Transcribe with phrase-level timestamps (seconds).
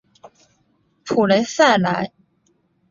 [1.03, 2.11] 普雷赛莱。